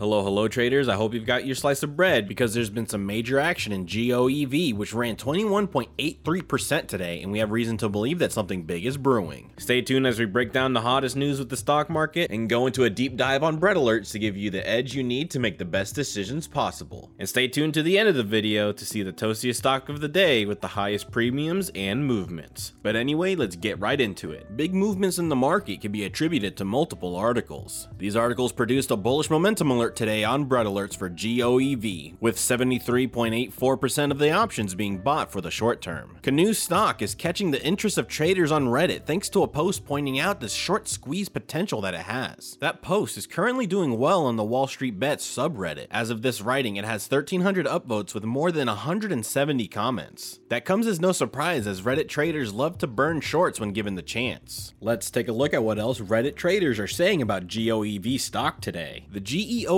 Hello, 0.00 0.24
hello, 0.24 0.48
traders. 0.48 0.88
I 0.88 0.94
hope 0.94 1.12
you've 1.12 1.26
got 1.26 1.44
your 1.44 1.54
slice 1.54 1.82
of 1.82 1.94
bread 1.94 2.26
because 2.26 2.54
there's 2.54 2.70
been 2.70 2.86
some 2.86 3.04
major 3.04 3.38
action 3.38 3.70
in 3.70 3.84
GOEV, 3.84 4.74
which 4.74 4.94
ran 4.94 5.14
21.83% 5.14 6.86
today, 6.86 7.20
and 7.20 7.30
we 7.30 7.38
have 7.38 7.50
reason 7.50 7.76
to 7.76 7.90
believe 7.90 8.18
that 8.20 8.32
something 8.32 8.62
big 8.62 8.86
is 8.86 8.96
brewing. 8.96 9.50
Stay 9.58 9.82
tuned 9.82 10.06
as 10.06 10.18
we 10.18 10.24
break 10.24 10.54
down 10.54 10.72
the 10.72 10.80
hottest 10.80 11.16
news 11.16 11.38
with 11.38 11.50
the 11.50 11.56
stock 11.58 11.90
market 11.90 12.30
and 12.30 12.48
go 12.48 12.66
into 12.66 12.84
a 12.84 12.88
deep 12.88 13.14
dive 13.14 13.42
on 13.42 13.58
bread 13.58 13.76
alerts 13.76 14.10
to 14.12 14.18
give 14.18 14.38
you 14.38 14.48
the 14.48 14.66
edge 14.66 14.94
you 14.94 15.02
need 15.02 15.30
to 15.32 15.38
make 15.38 15.58
the 15.58 15.66
best 15.66 15.94
decisions 15.94 16.48
possible. 16.48 17.10
And 17.18 17.28
stay 17.28 17.46
tuned 17.46 17.74
to 17.74 17.82
the 17.82 17.98
end 17.98 18.08
of 18.08 18.14
the 18.14 18.22
video 18.22 18.72
to 18.72 18.86
see 18.86 19.02
the 19.02 19.12
toastiest 19.12 19.56
stock 19.56 19.90
of 19.90 20.00
the 20.00 20.08
day 20.08 20.46
with 20.46 20.62
the 20.62 20.68
highest 20.68 21.10
premiums 21.10 21.70
and 21.74 22.06
movements. 22.06 22.72
But 22.82 22.96
anyway, 22.96 23.34
let's 23.34 23.54
get 23.54 23.78
right 23.78 24.00
into 24.00 24.32
it. 24.32 24.56
Big 24.56 24.72
movements 24.72 25.18
in 25.18 25.28
the 25.28 25.36
market 25.36 25.82
can 25.82 25.92
be 25.92 26.04
attributed 26.04 26.56
to 26.56 26.64
multiple 26.64 27.16
articles. 27.16 27.86
These 27.98 28.16
articles 28.16 28.52
produced 28.52 28.90
a 28.90 28.96
bullish 28.96 29.28
momentum 29.28 29.70
alert 29.70 29.89
today 29.96 30.24
on 30.24 30.44
bread 30.44 30.66
alerts 30.66 30.96
for 30.96 31.08
GOEV, 31.08 32.14
with 32.20 32.36
73.84% 32.36 34.10
of 34.10 34.18
the 34.18 34.30
options 34.30 34.74
being 34.74 34.98
bought 34.98 35.30
for 35.32 35.40
the 35.40 35.50
short 35.50 35.80
term. 35.80 36.18
Canoo 36.22 36.54
stock 36.54 37.02
is 37.02 37.14
catching 37.14 37.50
the 37.50 37.64
interest 37.64 37.98
of 37.98 38.08
traders 38.08 38.50
on 38.52 38.66
Reddit 38.66 39.04
thanks 39.04 39.28
to 39.30 39.42
a 39.42 39.48
post 39.48 39.84
pointing 39.84 40.18
out 40.18 40.40
the 40.40 40.48
short 40.48 40.88
squeeze 40.88 41.28
potential 41.28 41.80
that 41.80 41.94
it 41.94 42.00
has. 42.02 42.56
That 42.60 42.82
post 42.82 43.16
is 43.16 43.26
currently 43.26 43.66
doing 43.66 43.98
well 43.98 44.26
on 44.26 44.36
the 44.36 44.44
Wall 44.44 44.66
Street 44.66 44.98
Bets 44.98 45.26
subreddit. 45.26 45.86
As 45.90 46.10
of 46.10 46.22
this 46.22 46.40
writing, 46.40 46.76
it 46.76 46.84
has 46.84 47.10
1,300 47.10 47.66
upvotes 47.66 48.14
with 48.14 48.24
more 48.24 48.52
than 48.52 48.68
170 48.68 49.68
comments. 49.68 50.40
That 50.48 50.64
comes 50.64 50.86
as 50.86 51.00
no 51.00 51.12
surprise 51.12 51.66
as 51.66 51.82
Reddit 51.82 52.08
traders 52.08 52.52
love 52.52 52.78
to 52.78 52.86
burn 52.86 53.20
shorts 53.20 53.60
when 53.60 53.72
given 53.72 53.94
the 53.94 54.02
chance. 54.02 54.74
Let's 54.80 55.10
take 55.10 55.28
a 55.28 55.32
look 55.32 55.54
at 55.54 55.62
what 55.62 55.78
else 55.78 56.00
Reddit 56.00 56.36
traders 56.36 56.78
are 56.78 56.86
saying 56.86 57.22
about 57.22 57.46
GOEV 57.46 58.20
stock 58.20 58.60
today. 58.60 59.06
The 59.10 59.20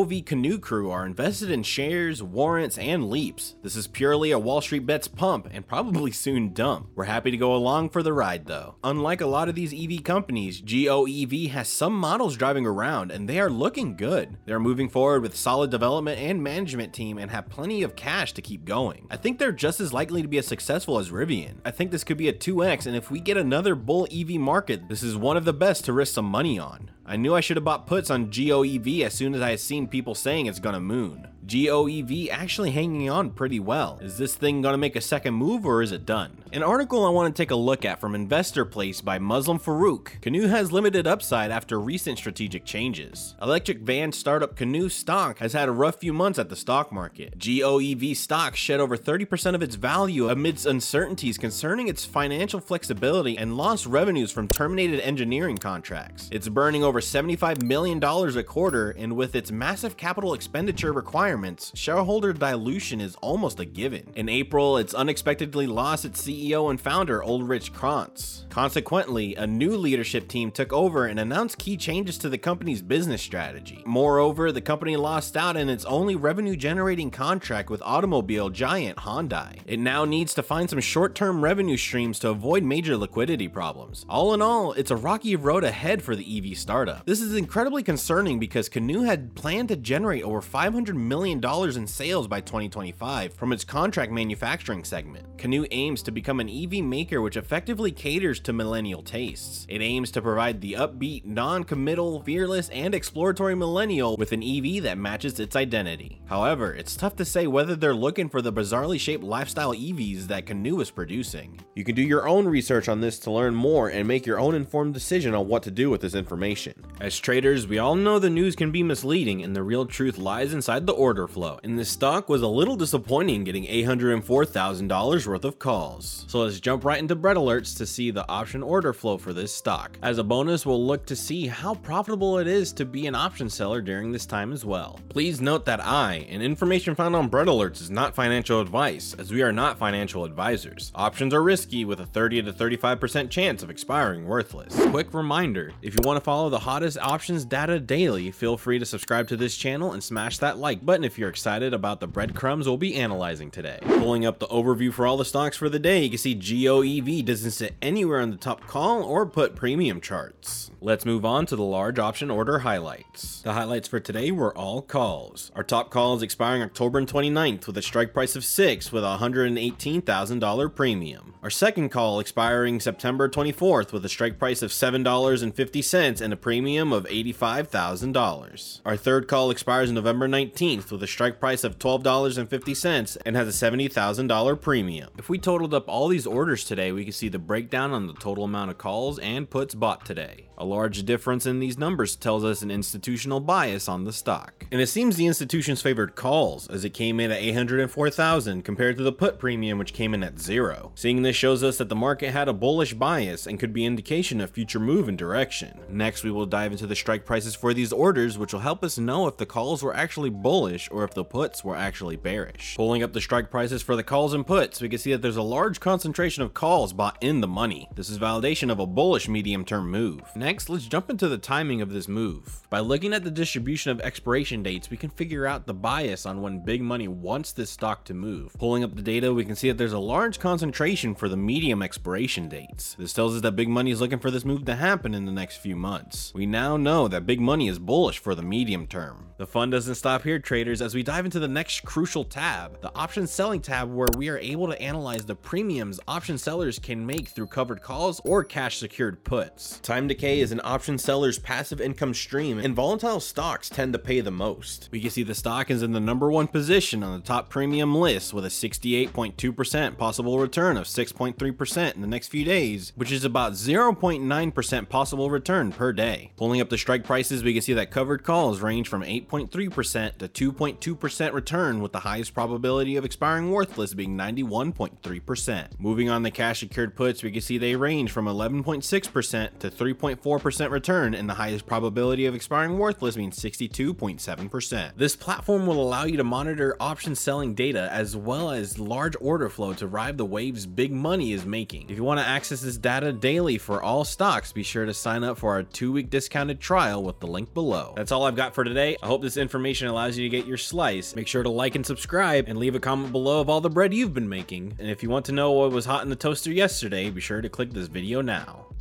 GEOV 0.02 0.24
Canoo 0.24 0.59
crew 0.59 0.91
are 0.91 1.06
invested 1.06 1.48
in 1.48 1.62
shares, 1.62 2.24
warrants, 2.24 2.77
and 2.77 3.09
leaps. 3.09 3.55
This 3.62 3.77
is 3.77 3.87
purely 3.87 4.32
a 4.32 4.38
Wall 4.38 4.60
Street 4.60 4.85
Bets 4.85 5.07
pump 5.07 5.46
and 5.52 5.65
probably 5.65 6.10
soon 6.10 6.52
dump. 6.52 6.88
We're 6.96 7.04
happy 7.04 7.30
to 7.30 7.37
go 7.37 7.54
along 7.54 7.90
for 7.90 8.02
the 8.02 8.12
ride 8.12 8.46
though. 8.46 8.74
Unlike 8.82 9.21
a 9.21 9.27
lot 9.27 9.49
of 9.49 9.54
these 9.54 9.73
EV 9.73 10.02
companies, 10.02 10.60
GOEV 10.60 11.51
has 11.51 11.68
some 11.68 11.96
models 11.96 12.37
driving 12.37 12.66
around 12.66 13.12
and 13.12 13.29
they 13.29 13.38
are 13.38 13.49
looking 13.49 13.95
good. 13.95 14.38
They're 14.45 14.59
moving 14.59 14.88
forward 14.88 15.23
with 15.23 15.37
solid 15.37 15.71
development 15.71 16.18
and 16.18 16.43
management 16.43 16.93
team 16.93 17.16
and 17.16 17.30
have 17.30 17.49
plenty 17.49 17.84
of 17.84 17.95
cash 17.95 18.32
to 18.32 18.43
keep 18.43 18.65
going. 18.65 19.07
I 19.09 19.16
think 19.16 19.38
they're 19.38 19.52
just 19.52 19.79
as 19.79 19.93
likely 19.93 20.21
to 20.21 20.29
be 20.29 20.38
as 20.38 20.49
successful 20.49 20.99
as 20.99 21.10
Rivian. 21.10 21.59
I 21.65 21.71
think 21.71 21.93
this 21.93 22.02
could 22.02 22.18
be 22.18 22.29
a 22.29 22.32
2x 22.32 22.87
and 22.87 22.96
if 22.96 23.09
we 23.09 23.21
get 23.21 23.37
another 23.37 23.77
bull 23.77 24.09
EV 24.10 24.30
market, 24.30 24.88
this 24.88 25.05
is 25.05 25.16
one 25.16 25.37
of 25.37 25.45
the 25.45 25.52
best 25.52 25.84
to 25.84 25.93
risk 25.93 26.15
some 26.15 26.27
money 26.27 26.59
on. 26.59 26.90
I 27.05 27.17
knew 27.17 27.35
I 27.35 27.41
should 27.41 27.57
have 27.57 27.65
bought 27.65 27.87
puts 27.87 28.11
on 28.11 28.31
GOEV 28.31 29.03
as 29.03 29.15
soon 29.15 29.35
as 29.35 29.41
I 29.41 29.51
had 29.51 29.61
seen 29.61 29.89
people 29.89 30.15
saying 30.15 30.47
it's 30.47 30.61
gonna 30.61 30.81
moon. 30.81 31.27
GOEV 31.47 32.31
actually 32.31 32.71
hanging 32.71 33.11
on 33.11 33.31
pretty 33.31 33.59
well. 33.59 33.99
Is 34.01 34.17
this 34.17 34.37
thing 34.37 34.63
gonna 34.63 34.79
make 34.79 34.95
a 34.95 35.01
second 35.01 35.35
move 35.35 35.67
or 35.67 35.83
is 35.83 35.91
it 35.91 36.07
done? 36.07 36.39
An 36.53 36.63
article 36.63 37.05
I 37.05 37.09
want 37.09 37.35
to 37.35 37.43
take 37.43 37.51
a 37.51 37.57
look 37.57 37.85
at 37.85 37.99
from 37.99 38.15
Investor 38.15 38.65
Place 38.65 39.01
by 39.01 39.19
Muslim 39.19 39.59
Farooque. 39.59 40.21
Canoo 40.21 40.49
has 40.49 40.71
limited 40.71 41.07
upside 41.07 41.51
after 41.51 41.80
recent 41.80 42.19
strategic 42.19 42.65
changes. 42.65 43.35
Electric 43.43 43.80
van 43.80 44.13
startup 44.13 44.55
Canoo 44.55 44.89
stock 44.89 45.39
has 45.39 45.55
had 45.55 45.69
a 45.69 45.73
rough 45.73 45.97
few 45.97 46.13
months 46.13 46.39
at 46.39 46.49
the 46.51 46.57
stock 46.57 46.93
market. 46.93 47.39
GOEV 47.39 48.15
stock 48.15 48.55
shed 48.55 48.80
over 48.80 48.97
30% 48.97 49.55
of 49.55 49.63
its 49.63 49.75
value 49.75 50.29
amidst 50.29 50.67
uncertainties 50.67 51.39
concerning 51.39 51.89
its 51.89 52.05
financial 52.05 52.61
flexibility 52.61 53.37
and 53.37 53.57
lost 53.57 53.87
revenues 53.87 54.30
from 54.30 54.47
terminated 54.47 55.01
engineering 55.01 55.57
contracts. 55.57 56.29
It's 56.30 56.49
burning 56.49 56.85
over 56.85 56.91
$75 57.01 57.62
million 57.62 58.02
a 58.02 58.43
quarter, 58.43 58.90
and 58.90 59.16
with 59.16 59.35
its 59.35 59.51
massive 59.51 59.96
capital 59.96 60.35
expenditure 60.35 60.93
requirements, 60.93 61.73
shareholder 61.74 62.32
dilution 62.32 63.01
is 63.01 63.16
almost 63.16 63.60
a 63.60 63.65
given. 63.65 64.12
In 64.15 64.28
April, 64.28 64.76
it's 64.76 64.94
unexpectedly 64.94 65.66
lost 65.66 66.04
its 66.04 66.22
CEO 66.22 66.71
and 66.71 66.81
founder, 66.81 67.22
Ulrich 67.25 67.72
Kranz. 67.72 68.47
Consequently, 68.50 69.34
a 69.37 69.47
new 69.47 69.77
leadership 69.77 70.28
team 70.28 70.50
took 70.50 70.72
over 70.72 71.06
and 71.06 71.19
announced 71.19 71.59
key 71.59 71.77
changes 71.77 72.19
to 72.19 72.28
the 72.28 72.39
company's 72.39 72.83
business 72.83 73.22
strategy. 73.22 73.83
Moreover, 73.87 74.53
the 74.53 74.61
company 74.61 74.97
lost 74.97 75.37
out 75.37 75.56
in 75.56 75.69
its 75.69 75.84
only 75.87 76.17
revenue 76.17 76.56
generating 76.56 77.11
contract 77.11 77.71
with 77.71 77.81
automobile 77.83 78.50
giant 78.50 78.99
Hyundai. 78.99 79.59
It 79.67 79.78
now 79.78 80.05
needs 80.05 80.34
to 80.34 80.43
find 80.43 80.69
some 80.69 80.81
short 80.81 81.15
term 81.15 81.43
revenue 81.43 81.77
streams 81.77 82.19
to 82.19 82.28
avoid 82.28 82.62
major 82.62 82.97
liquidity 82.97 83.49
problems. 83.49 84.05
All 84.09 84.34
in 84.34 84.43
all, 84.43 84.72
it's 84.72 84.91
a 84.91 84.97
rocky 84.97 85.37
road 85.37 85.65
ahead 85.65 86.03
for 86.03 86.15
the 86.15 86.38
EV 86.38 86.56
startup. 86.59 86.81
This 87.06 87.20
is 87.20 87.37
incredibly 87.37 87.82
concerning 87.82 88.38
because 88.38 88.69
Canoo 88.69 89.04
had 89.04 89.34
planned 89.34 89.69
to 89.69 89.76
generate 89.76 90.25
over 90.25 90.41
$500 90.41 90.94
million 90.94 91.43
in 91.76 91.87
sales 91.87 92.28
by 92.28 92.41
2025 92.41 93.34
from 93.34 93.53
its 93.53 93.65
contract 93.65 94.12
manufacturing 94.12 94.84
segment. 94.84 95.37
Canoo 95.37 95.66
aims 95.70 96.03
to 96.03 96.10
become 96.10 96.41
an 96.41 96.48
EV 96.48 96.84
maker 96.84 97.20
which 97.20 97.37
effectively 97.37 97.93
caters 97.93 98.41
to 98.41 98.53
millennial 98.53 99.03
tastes. 99.03 99.66
It 99.69 99.82
aims 99.82 100.10
to 100.12 100.22
provide 100.22 100.60
the 100.60 100.75
upbeat, 100.75 101.25
non 101.25 101.65
committal, 101.65 102.22
fearless, 102.22 102.69
and 102.70 102.94
exploratory 102.94 103.54
millennial 103.54 104.16
with 104.16 104.32
an 104.32 104.43
EV 104.43 104.82
that 104.82 104.99
matches 104.99 105.38
its 105.41 105.56
identity. 105.56 106.20
However, 106.26 106.72
it's 106.72 106.97
tough 106.97 107.16
to 107.16 107.25
say 107.25 107.47
whether 107.47 107.76
they're 107.76 107.94
looking 107.94 108.28
for 108.28 108.43
the 108.43 108.53
bizarrely 108.53 108.99
shaped 108.99 109.25
lifestyle 109.25 109.75
EVs 109.75 110.26
that 110.28 110.47
Canoo 110.47 110.81
is 110.81 110.91
producing. 110.91 111.60
You 111.75 111.84
can 111.84 111.94
do 111.94 112.03
your 112.03 112.28
own 112.28 112.47
research 112.47 112.88
on 112.88 113.00
this 113.00 113.19
to 113.20 113.31
learn 113.31 113.54
more 113.54 113.88
and 113.88 114.06
make 114.06 114.26
your 114.26 114.38
own 114.38 114.54
informed 114.54 114.94
decision 114.94 115.34
on 115.34 115.49
what 115.49 115.62
to 115.64 115.70
do 115.70 115.91
with 115.91 116.00
this 116.00 116.14
information. 116.14 116.72
As 117.00 117.19
traders, 117.19 117.66
we 117.66 117.78
all 117.78 117.97
know 117.97 118.19
the 118.19 118.31
news 118.31 118.55
can 118.55 118.71
be 118.71 118.83
misleading 118.83 119.43
and 119.43 119.56
the 119.56 119.62
real 119.62 119.87
truth 119.87 120.19
lies 120.19 120.55
inside 120.55 120.87
the 120.87 120.93
order 120.93 121.27
flow, 121.27 121.59
and 121.65 121.78
this 121.78 121.88
stock 121.88 122.28
was 122.28 122.43
a 122.43 122.47
little 122.47 122.77
disappointing 122.77 123.44
getting 123.44 123.65
$804,000 123.65 125.27
worth 125.27 125.44
of 125.44 125.59
calls. 125.59 126.25
So 126.28 126.41
let's 126.41 126.61
jump 126.61 126.84
right 126.84 127.00
into 127.00 127.16
bread 127.16 127.37
alerts 127.37 127.77
to 127.78 127.87
see 127.87 128.11
the 128.11 128.28
option 128.28 128.62
order 128.62 128.93
flow 128.93 129.19
for 129.19 129.32
this 129.32 129.55
stock. 129.55 129.99
As 130.03 130.19
a 130.19 130.25
bonus, 130.25 130.65
we'll 130.65 130.87
look 130.87 131.05
to 131.06 131.16
see 131.16 131.47
how 131.47 131.75
profitable 131.75 132.38
it 132.38 132.47
is 132.47 132.72
to 132.75 132.84
be 132.84 133.06
an 133.06 133.15
option 133.15 133.50
seller 133.50 133.81
during 133.81 134.12
this 134.12 134.27
time 134.27 134.53
as 134.53 134.65
well. 134.65 135.00
Please 135.09 135.41
note 135.41 135.65
that 135.65 135.84
I, 135.84 136.27
and 136.28 136.43
information 136.43 136.94
found 136.94 137.16
on 137.16 137.28
bread 137.28 137.49
alerts 137.49 137.81
is 137.81 137.91
not 137.91 138.15
financial 138.15 138.61
advice, 138.61 139.15
as 139.19 139.32
we 139.32 139.43
are 139.43 139.53
not 139.53 139.78
financial 139.78 140.25
advisors. 140.25 140.93
Options 140.94 141.34
are 141.34 141.43
risky 141.43 141.84
with 141.84 142.00
a 142.00 142.06
30 142.06 142.43
to 142.43 142.53
35% 142.53 143.31
chance 143.31 143.62
of 143.62 143.71
expiring 143.71 144.27
worthless. 144.27 144.75
Quick 144.91 145.12
reminder, 145.12 145.72
if 145.82 145.94
you 145.94 146.00
want 146.05 146.16
to 146.16 146.25
follow 146.25 146.49
the 146.49 146.59
hottest 146.62 146.97
options 146.99 147.45
data 147.45 147.81
daily, 147.81 148.31
feel 148.31 148.56
free 148.56 148.78
to 148.78 148.87
subscribe 148.87 149.27
to 149.27 149.37
this 149.37 149.56
channel 149.56 149.93
and 149.93 150.03
smash 150.03 150.39
that 150.39 150.59
like 150.59 150.87
button 150.87 151.03
if 151.03 151.19
you're 151.19 151.28
excited 151.28 151.75
about 151.75 151.99
the 151.99 152.06
breadcrumbs 152.06 152.69
we'll 152.69 152.77
be 152.77 152.95
analyzing 152.95 153.50
today. 153.50 153.81
Pulling 153.83 154.25
up 154.25 154.39
the 154.39 154.47
overview 154.47 154.93
for 154.93 155.05
all 155.05 155.17
the 155.17 155.25
stocks 155.25 155.56
for 155.56 155.69
the 155.69 155.81
day, 155.81 156.05
you 156.05 156.11
can 156.11 156.19
see 156.19 156.37
GOEV 156.37 157.25
doesn't 157.25 157.50
sit 157.50 157.75
anywhere 157.83 158.21
on 158.21 158.31
the 158.31 158.37
top 158.37 158.65
call 158.69 159.03
or 159.03 159.27
put 159.27 159.56
premium 159.56 160.00
charts. 160.00 160.71
Let's 160.81 161.05
move 161.05 161.25
on 161.25 161.47
to 161.47 161.56
the 161.56 161.62
large 161.65 161.99
option 161.99 162.31
order 162.31 162.61
highlights. 162.61 163.43
The 163.43 163.55
highlights 163.55 163.89
for 163.89 163.99
today 163.99 164.31
were 164.31 164.56
all 164.56 164.83
calls. 164.83 165.50
Our 165.56 165.65
top 165.65 165.91
call 165.91 166.15
is 166.15 166.23
expiring 166.23 166.62
October 166.62 167.03
29th 167.03 167.67
with 167.67 167.77
a 167.77 167.83
strike 167.83 168.15
price 168.15 168.37
of 168.37 168.44
6 168.44 168.93
with 168.93 169.03
a 169.03 169.19
$118,000 169.19 170.75
premium. 170.77 171.34
Our 171.43 171.50
second 171.50 171.89
call 171.89 172.21
expiring 172.21 172.79
September 172.79 173.29
24th 173.29 173.93
with 173.93 174.05
a 174.05 174.09
strike 174.09 174.39
price 174.39 174.62
of 174.62 174.71
$7.50 174.71 176.21
and 176.21 176.33
a 176.33 176.37
premium 176.37 176.52
of 176.53 177.07
$85,000. 177.07 178.81
Our 178.85 178.97
third 178.97 179.27
call 179.27 179.51
expires 179.51 179.91
November 179.91 180.29
19th 180.29 180.93
with 180.93 181.03
a 181.03 181.07
strike 181.07 181.41
price 181.41 181.65
of 181.65 181.79
$12.50 181.79 183.17
and 183.25 183.37
has 183.37 183.49
a 183.49 183.71
$70,000 183.71 184.61
premium. 184.61 185.09
If 185.17 185.31
we 185.31 185.39
totaled 185.39 185.73
up 185.73 185.89
all 185.89 186.09
these 186.09 186.27
orders 186.27 186.65
today, 186.65 186.93
we 186.93 187.05
can 187.05 187.12
see 187.15 187.31
the 187.31 187.39
breakdown 187.39 187.93
on 187.93 188.07
the 188.07 188.12
total 188.12 188.45
amount 188.45 188.71
of 188.71 188.77
calls 188.77 189.19
and 189.21 189.49
puts 189.49 189.75
bought 189.75 190.05
today. 190.05 190.49
A 190.59 190.67
large 190.67 191.05
difference 191.05 191.47
in 191.47 191.59
these 191.59 191.79
numbers 191.79 192.15
tells 192.15 192.45
us 192.45 192.62
an 192.62 192.71
institutional 192.71 193.41
bias 193.41 193.89
on 193.89 194.05
the 194.05 194.12
stock. 194.12 194.67
And 194.71 194.81
it 194.81 194.87
seems 194.87 195.17
the 195.17 195.27
institutions 195.27 195.83
favored 195.83 196.15
calls, 196.15 196.69
as 196.69 196.85
it 196.85 196.91
came 196.91 197.19
in 197.19 197.32
at 197.32 197.41
804,000 197.41 198.62
compared 198.62 198.97
to 198.99 199.03
the 199.03 199.11
put 199.11 199.38
premium 199.38 199.79
which 199.79 199.93
came 199.94 200.15
in 200.15 200.23
at 200.23 200.38
zero. 200.38 200.93
Seeing 200.94 201.23
this 201.23 201.35
shows 201.35 201.65
us 201.65 201.79
that 201.79 201.88
the 201.88 201.97
market 201.97 202.31
had 202.31 202.49
a 202.49 202.53
bullish 202.53 202.94
bias 202.94 203.47
and 203.47 203.59
could 203.59 203.73
be 203.73 203.85
indication 203.85 204.41
of 204.41 204.50
future 204.50 204.79
move 204.79 205.09
and 205.09 205.19
direction. 205.19 205.81
Next, 205.88 206.23
we 206.23 206.31
will 206.31 206.42
dive 206.47 206.73
into 206.73 206.87
the 206.87 206.97
strike 206.97 207.25
prices 207.25 207.55
for 207.55 207.75
these 207.75 207.93
orders, 207.93 208.39
which 208.39 208.53
will 208.53 208.61
help 208.61 208.83
us 208.85 208.99
know 208.99 209.27
if 209.27 209.37
the 209.37 209.47
calls 209.47 209.83
were 209.83 209.94
actually 209.94 210.31
bullish 210.31 210.89
or 210.91 211.05
if 211.05 211.15
the 211.15 211.25
puts 211.25 211.65
were 211.65 211.77
actually 211.77 212.17
bearish. 212.17 212.77
Pulling 212.77 213.03
up 213.03 213.12
the 213.12 213.21
strike 213.21 213.50
prices 213.50 213.83
for 213.83 213.97
the 213.97 214.03
calls 214.03 214.35
and 214.35 214.47
puts, 214.47 214.81
we 214.81 214.89
can 214.89 214.99
see 214.99 215.12
that 215.12 215.23
there's 215.23 215.37
a 215.37 215.43
large 215.43 215.81
concentration 215.81 216.43
of 216.43 216.55
calls 216.55 216.93
bought 216.93 217.23
in 217.23 217.41
the 217.41 217.49
money. 217.49 217.89
This 217.94 218.11
is 218.11 218.19
validation 218.19 218.71
of 218.71 218.79
a 218.79 218.87
bullish 218.87 219.29
medium 219.29 219.65
term 219.65 219.91
move. 219.91 220.23
Next, 220.35 220.69
let's 220.69 220.87
jump 220.87 221.11
into 221.11 221.29
the 221.29 221.39
timing 221.39 221.81
of 221.81 221.93
this 221.93 222.09
move. 222.09 222.62
By 222.71 222.81
looking 222.81 223.12
at 223.12 223.25
the 223.25 223.31
distribution 223.31 223.93
of 223.93 224.00
expiration 224.00 224.62
dates, 224.62 224.91
we 224.91 224.97
can 224.97 225.11
figure 225.11 225.47
out 225.47 225.67
the 225.67 225.75
bias 225.75 226.27
on 226.27 226.43
when 226.43 226.65
big 226.65 226.83
money 226.83 227.09
wants 227.09 227.53
this 227.53 227.71
stock 227.71 228.05
to 228.05 228.15
move. 228.15 228.55
Pulling 228.59 228.85
up 228.85 228.95
the 228.95 229.03
data, 229.03 229.33
we 229.33 229.45
can 229.45 229.56
see 229.56 229.69
that 229.69 229.79
there's 229.79 229.93
a 229.93 229.99
large 229.99 230.38
concentration 230.38 231.15
for 231.15 231.29
the 231.29 231.37
medium 231.37 231.83
expiration 231.83 232.49
dates. 232.49 232.95
This 232.95 233.12
tells 233.12 233.35
us 233.35 233.43
that 233.43 233.56
big 233.56 233.69
money 233.69 233.91
is 233.91 234.00
looking 234.00 234.19
for 234.19 234.31
this 234.31 234.45
move 234.45 234.65
to 234.67 234.75
happen 234.75 235.15
in 235.15 235.27
the 235.27 235.33
next 235.33 235.56
few 235.56 235.77
months. 235.77 236.31
We 236.34 236.46
now 236.46 236.79
know 236.79 237.08
that 237.08 237.26
big 237.26 237.40
money 237.40 237.69
is 237.69 237.79
bullish 237.79 238.19
for 238.19 238.34
the 238.34 238.43
medium 238.43 238.87
term. 238.87 239.32
The 239.37 239.46
fun 239.46 239.70
doesn't 239.70 239.96
stop 239.96 240.23
here, 240.23 240.38
traders, 240.38 240.81
as 240.81 240.94
we 240.94 241.02
dive 241.02 241.25
into 241.25 241.40
the 241.40 241.49
next 241.49 241.84
crucial 241.84 242.23
tab, 242.25 242.81
the 242.81 242.94
option 242.94 243.26
selling 243.26 243.61
tab, 243.61 243.93
where 243.93 244.08
we 244.17 244.29
are 244.29 244.38
able 244.38 244.69
to 244.69 244.81
analyze 244.81 245.26
the 245.26 245.34
premiums 245.34 245.99
option 246.06 246.38
sellers 246.38 246.79
can 246.79 247.05
make 247.05 247.29
through 247.29 247.49
covered 247.49 247.82
calls 247.82 248.20
or 248.25 248.44
cash 248.44 248.79
secured 248.79 249.25
puts. 249.25 249.81
Time 249.81 250.06
decay 250.06 250.40
is 250.40 250.52
an 250.52 250.61
option 250.64 250.96
seller's 250.96 251.38
passive 251.38 251.81
income 251.81 252.14
stream, 252.14 252.58
and 252.58 252.75
volatile 252.75 253.20
stocks 253.20 253.69
tend 253.69 253.93
to 253.93 253.99
pay 253.99 254.20
the 254.20 254.31
most. 254.31 254.88
We 254.93 255.00
can 255.00 255.11
see 255.11 255.25
the 255.25 255.35
stock 255.35 255.70
is 255.70 255.82
in 255.82 255.93
the 255.93 256.00
number 256.00 256.31
one 256.31 256.46
position 256.46 257.02
on 257.02 257.19
the 257.19 257.26
top 257.26 257.50
premium 257.50 257.94
list 257.94 258.32
with 258.32 258.44
a 258.44 258.49
68.2% 258.49 259.99
possible 259.99 260.38
return 260.38 260.76
of 260.76 260.87
6.3% 260.87 261.94
in 261.94 262.00
the 262.00 262.06
next 262.06 262.28
few 262.28 262.44
days, 262.44 262.93
which 262.94 263.11
is 263.11 263.25
about 263.25 263.52
0.9% 263.52 264.88
possible 264.88 265.31
return 265.31 265.73
per 265.73 265.93
day. 265.93 266.22
Pulling 266.37 266.61
up 266.61 266.69
the 266.69 266.79
strike 266.79 267.05
prices, 267.05 267.43
we 267.43 267.53
can 267.53 267.63
see 267.63 267.73
that 267.75 267.91
covered 267.91 268.25
calls 268.25 268.61
range 268.61 268.89
from 268.89 269.03
8.3% 269.03 270.19
to 270.19 270.53
2.2% 270.53 271.33
return, 271.33 271.81
with 271.81 271.93
the 271.93 272.01
highest 272.01 272.35
probability 272.35 272.97
of 272.97 273.05
expiring 273.05 273.51
worthless 273.51 273.95
being 273.95 274.17
91.3%. 274.17 275.69
Moving 275.79 276.09
on 276.09 276.23
the 276.23 276.31
cash 276.31 276.61
secured 276.61 276.95
puts, 276.95 277.23
we 277.23 277.31
can 277.31 277.41
see 277.41 277.59
they 277.59 277.77
range 277.77 278.11
from 278.11 278.27
11.6% 278.27 279.59
to 279.59 279.71
3.4% 279.71 280.71
return, 280.71 281.15
and 281.15 281.29
the 281.29 281.35
highest 281.35 281.67
probability 281.67 282.27
of 282.27 282.35
expiring 282.35 282.79
worthless 282.79 283.17
being 283.17 283.31
62.7%. 283.31 284.93
This 284.97 285.17
platform 285.17 285.67
will 285.67 285.83
allow 285.83 286.05
you 286.05 286.17
to 286.17 286.25
monitor 286.25 286.77
option 286.81 287.15
selling 287.15 287.55
data 287.55 287.89
as 287.93 288.17
well 288.17 288.51
as 288.51 288.79
large 288.79 289.17
order 289.21 289.49
flow 289.49 289.73
to 289.75 289.87
ride 289.87 290.19
the 290.19 290.25
waves 290.25 290.67
big 290.67 290.93
money 290.93 291.33
is 291.33 291.45
making. 291.45 291.89
If 291.89 291.97
you 291.97 292.05
want 292.05 292.21
to 292.21 292.27
access 292.27 292.61
this 292.61 292.77
data 292.77 293.13
daily 293.13 293.59
for 293.59 293.83
all 293.83 294.05
stocks, 294.05 294.53
be 294.53 294.63
sure 294.63 294.87
to 294.87 294.95
sign 294.95 295.25
up 295.25 295.39
for 295.39 295.51
our 295.51 295.63
two 295.63 295.93
week 295.93 296.11
discounted 296.12 296.61
trial 296.61 297.03
with 297.03 297.19
the 297.19 297.26
link 297.26 297.53
below. 297.55 297.94
That's 297.97 298.12
all 298.12 298.25
I've 298.25 298.37
got 298.37 298.55
for 298.55 298.62
today. 298.62 298.97
I 299.03 299.06
hope 299.06 299.23
this 299.23 299.37
information 299.37 299.88
allows 299.88 300.17
you 300.17 300.29
to 300.29 300.37
get 300.37 300.47
your 300.47 300.59
slice. 300.59 301.17
Make 301.17 301.26
sure 301.26 301.43
to 301.43 301.49
like 301.49 301.75
and 301.75 301.85
subscribe 301.85 302.44
and 302.47 302.59
leave 302.59 302.76
a 302.76 302.81
comment 302.81 303.11
below 303.11 303.41
of 303.41 303.49
all 303.49 303.61
the 303.61 303.70
bread 303.70 303.93
you've 303.93 304.14
been 304.14 304.29
making. 304.29 304.76
And 304.79 304.88
if 304.88 305.03
you 305.03 305.09
want 305.11 305.25
to 305.26 305.32
know 305.32 305.50
what 305.50 305.73
was 305.73 305.87
hot 305.87 306.05
in 306.05 306.11
the 306.11 306.14
toaster 306.14 306.53
yesterday, 306.53 307.11
be 307.11 307.20
sure 307.20 307.41
to 307.41 307.49
click 307.49 307.73
this 307.73 307.88
video 307.88 308.20
now. 308.20 308.72